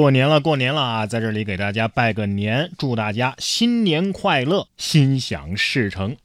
[0.00, 1.06] 过年了，过年了啊！
[1.06, 6.16] 在这里给大家拜个年，祝大家新年快乐，心想事成。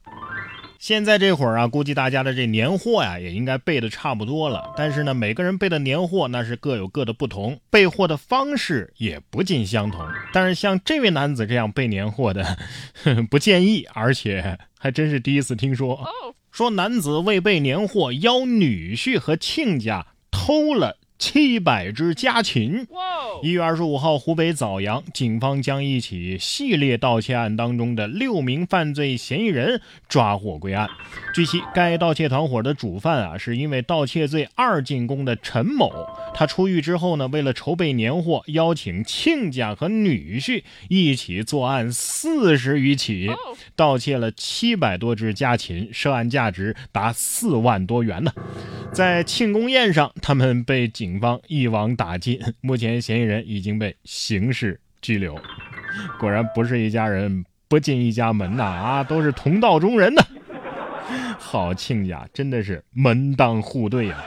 [0.79, 4.73] 现在这会儿啊，估计大家的这年货呀，也应该备的差不多了。
[4.77, 9.99] 但是呢，每个人备的年货那是各有各的不同，备货的方式也不尽相同。
[10.31, 12.57] 但是像这位男子这样备年货的，
[13.29, 16.01] 不建议，而且还真是第一次听说。
[16.49, 20.97] 说男子为备年货，邀女婿和亲家偷了。
[21.17, 22.87] 七百只家禽。
[23.41, 30.89] 一月二十五号，湖北枣阳警方将一起系列盗窃案当中的六名犯罪嫌疑人抓获归案。
[31.33, 35.91] 据悉，该盗窃团伙的主犯啊，是因为盗窃罪二进宫的陈某。
[36.33, 43.29] 他出狱之后呢，为了筹备年货，邀请亲家和女婿一起作案四十余起，
[43.75, 48.31] 盗窃了七百多只家禽，涉案价值达四万多元呢。
[48.95, 52.39] 在庆功宴上，他们被警方一网打尽。
[52.63, 55.37] 目前，嫌疑人已经被刑事拘留。
[56.17, 58.63] 果然不是一家人不进一家门呐！
[58.63, 60.23] 啊，都是同道中人呐。
[61.37, 64.23] 好亲家，真的是门当户对呀。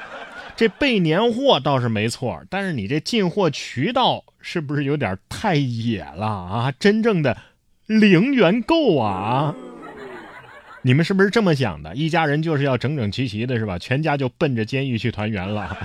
[0.54, 6.74] 这备年货倒是没错，但是你这进货渠道是不是有点太野了啊？
[6.78, 7.38] 真正的
[7.86, 9.54] 零元购啊！
[10.82, 11.94] 你们是不是这么想的？
[11.94, 13.78] 一家人就是要整整齐齐的，是吧？
[13.78, 15.76] 全家就奔着监狱去团圆了。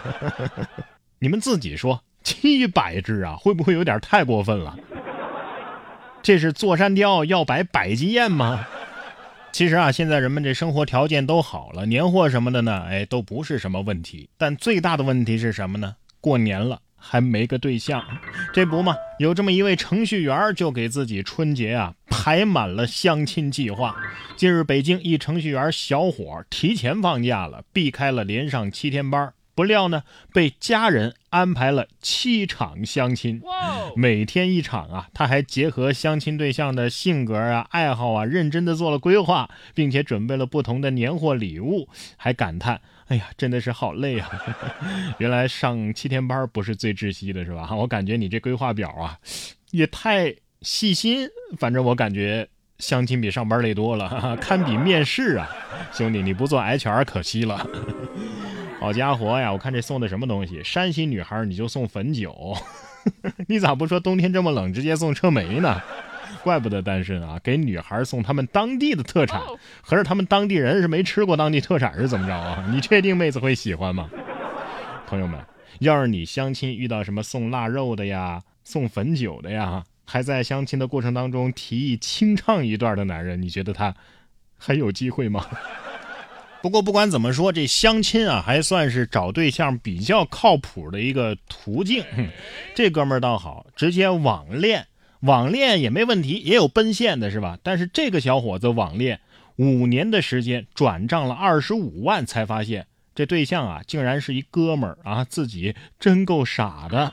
[1.20, 4.78] 你们自己说，七百只啊，会不会有点太过分了？
[6.22, 8.66] 这是座山雕要摆百鸡宴吗？
[9.52, 14.30] 其实啊，现在人们这生活条件都好了，年货什么的呢，哎，都不是什么问题。
[14.38, 15.96] 但最大的问题是什么呢？
[16.22, 16.80] 过年了。
[17.06, 18.02] 还没个对象，
[18.54, 18.96] 这不嘛？
[19.20, 23.96] 有这么一位程序员，就给自己春节啊排满了相亲计划。
[24.38, 29.34] 近日，北京一程序员小伙提前放假了，避开了连上七天班。
[29.56, 33.42] 不料呢，被家人安排了七场相亲，
[33.96, 35.10] 每天一场啊！
[35.14, 41.88] 他还结合相亲对象的性格啊、爱好啊，认真的做了规划，并且准备了不同的年货礼物，
[42.18, 44.28] 还感叹：“哎呀，真的是好累啊！”
[45.20, 47.76] 原来上七天班不是最窒息的，是吧？
[47.76, 49.20] 我感觉你这规划表啊，
[49.70, 51.30] 也太细心。
[51.58, 52.48] 反正我感觉
[52.80, 55.50] 相亲比上班累多了， 堪比面试啊！
[55.92, 57.68] 兄弟，你不做 HR 可惜了。
[58.80, 59.52] 好家伙呀！
[59.54, 60.62] 我看这送的什么东西？
[60.64, 62.56] 山西女孩你就送汾酒，
[63.48, 65.82] 你咋不说冬天这么冷直接送车煤呢？
[66.44, 67.40] 怪不得单身啊！
[67.42, 69.40] 给女孩送他们当地的特产，
[69.82, 72.66] 合着他们当地人是没吃过当地特产是怎么着啊？
[72.74, 74.10] 你确定妹子会喜欢吗？
[75.08, 75.40] 朋友们，
[75.80, 83.96] 要是你相亲遇到什么送腊肉的呀、送汾酒的呀，还在相亲的过程当中提议清唱一段的男人，你觉得他
[84.58, 85.46] 还有机会吗？
[86.62, 92.06] 不过不管怎么说，这相亲啊还算是找对象比较靠谱的一个途径。
[92.74, 94.88] 这哥们儿倒好，直接网恋，
[95.20, 97.60] 网恋也没问题，也有奔现的是吧？
[97.64, 99.20] 但是这个小伙子网恋
[99.58, 107.12] 五年的时间，转账了二十五万，才发现这对象啊竟然是一哥们儿啊，自己真够傻的。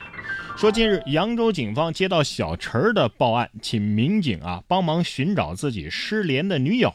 [0.57, 6.91] 说近日扬州警方接到小陈儿的报案，请民警啊帮忙寻找自己失联的女友。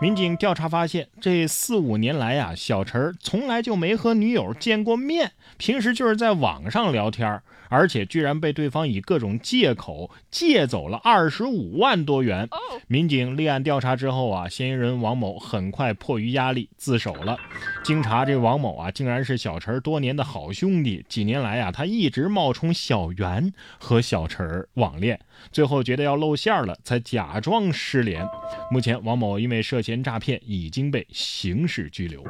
[0.00, 12.48] 民警调查发现，这四五年来啊，小陈儿从来就没和女友见过面，平时就是在网上聊天，而且居然被对方以各种借口借走了二十五万多元。
[12.88, 17.38] 民警立案调查之后啊，嫌疑人王某很快迫于压力自首了。
[17.84, 22.74] 经查，这王某啊，竟然是小陈多年的好兄弟，几年来啊，他一直冒冒充。
[22.80, 25.20] 小袁和小陈儿网恋，
[25.52, 28.26] 最后觉得要露馅了，才假装失联。
[28.70, 32.24] 目前，王某因为涉嫌诈骗已经被刑事拘留。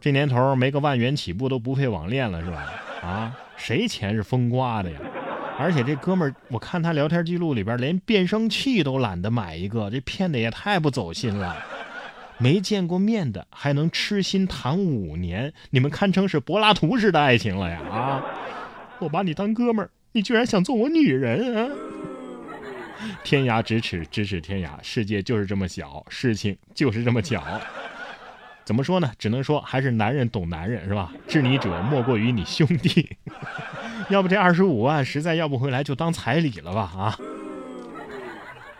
[0.00, 2.72] 这年头没个万元起步都不配网恋了，是吧？
[3.02, 4.98] 啊，谁钱是风刮的呀？
[5.58, 11.56] 而且这哥们儿，我看他聊天记录里边，连变声器都懒得买一个，这骗的也太不走心了。
[12.38, 17.80] 没见过面的还能痴心谈五年，你们堪称是柏拉图式的爱情了呀！
[17.90, 18.22] 啊！
[18.98, 21.70] 我把你当哥们儿，你居然想做我女人啊！
[23.22, 27.42] 天涯咫尺，咫尺天涯，世界就是这么小，事情就是这么巧。
[28.64, 29.12] 怎么说呢？
[29.18, 31.12] 只能说还是男人懂男人，是吧？
[31.28, 33.16] 治你者莫过于你兄弟。
[34.08, 36.80] 要不这二十五万实在要不回来，就当彩礼了吧？
[36.96, 37.18] 啊！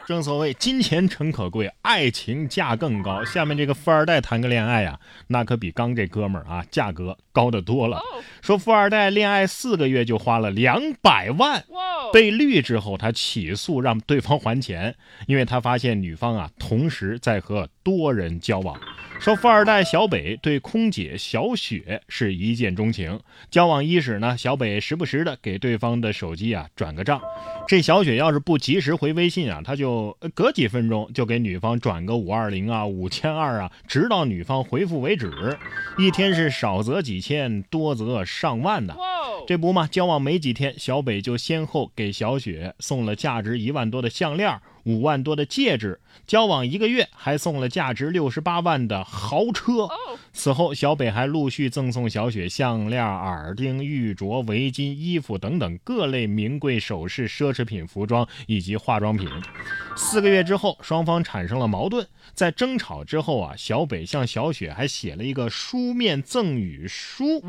[0.07, 3.25] 正所谓金钱诚可贵，爱情价更高。
[3.25, 8.01] 下面这个富二代谈个恋爱呀，那可比刚这哥们儿啊价格高得多了。
[8.41, 11.65] 说富二代恋爱四个月就花了两百万，
[12.13, 14.95] 被绿之后他起诉让对方还钱，
[15.27, 18.79] 因为他发现女方啊同时在和多人交往。
[19.19, 23.19] 说富二代小北对空姐小雪是一见钟情，
[23.51, 27.21] 交往伊始呢，小北时不时的给对方的手机啊转个账。
[27.67, 29.96] 这小雪要是不及时回微信啊，他就
[30.35, 35.57] 隔几分钟就给女方转个五二零啊、五千二啊，直到女方回复为止。
[35.99, 38.97] 一天是少则几千，多则上万的。
[39.47, 44.61] 这不嘛，交往没几天，小北就先后给小雪送了价值一万多的项链。
[44.87, 49.89] 五万多的戒指，交往一个月还送了价值六十八万的豪车。
[50.33, 59.29] 此后，小北还陆续赠送小雪项链、耳钉、玉镯、围巾、衣服等等各类名贵首饰、奢侈品、服装以及化妆品。
[59.97, 67.43] 四个月之后，双方产生了矛盾，在争吵之后啊，小北向小雪还写了一个书面赠与书，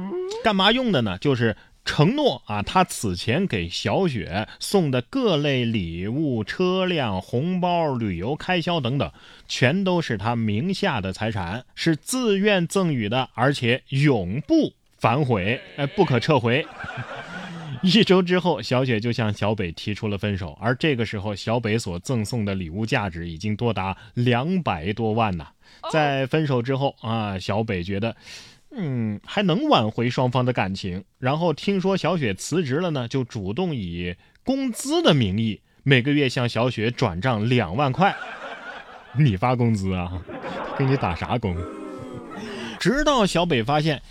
[0.44, 1.18] 干嘛用的呢？
[1.20, 1.56] 就是。
[1.88, 9.10] 承诺啊，他此前给小雪送的各类礼物、车辆、红包、旅游开销等等，
[9.48, 16.64] 全都是他名下的财产，是自愿赠予的，而且永不反悔，哎，不可撤回。
[17.82, 25.48] 一周之后，小雪就向小北提出了分手，而这个时候，小北所赠送的礼物价值已经多达两百多万呢。
[25.92, 28.16] 在分手之后啊，小北觉得。
[28.78, 31.04] 嗯，还能挽回双方的感情。
[31.18, 38.16] 然后听说小雪辞职了呢，就主动以工资的名义每个月向小雪转账两万块。
[39.18, 40.22] 你发工资啊？
[40.78, 41.58] 给你打啥工？
[42.80, 44.04] 直到小北发现，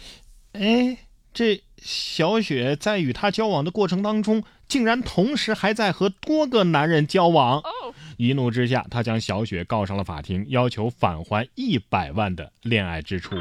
[0.52, 0.98] 哎，
[1.32, 7.62] 这小雪在与他交往的过程当中，竟然同时还在和多个男人交往。
[8.16, 13.36] 一怒之下，他将小雪告上了法庭，要求返还一百万的恋爱支出。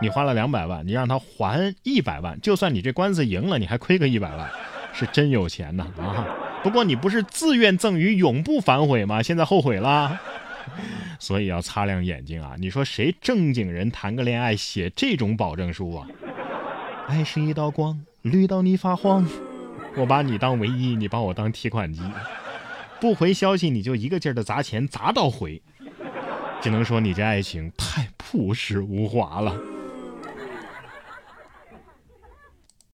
[0.00, 4.50] 你花了两百万，你让他还一百万，就算你这官司赢了，你还亏个一百万，
[4.92, 6.26] 是真有钱呐啊！
[6.62, 9.22] 不过你不是自愿赠与，永不反悔吗？
[9.22, 10.20] 现在后悔了，
[11.18, 12.54] 所以要擦亮眼睛啊！
[12.58, 16.06] 你说谁正经人谈个恋爱写这种保证书啊？
[17.06, 19.26] 爱是一道光，绿到你发慌。
[19.96, 22.02] 我把你当唯一，你把我当提款机，
[23.00, 25.62] 不回消息你就一个劲儿的砸钱，砸到回。
[26.60, 29.54] 只能说你这爱情太朴实无华了。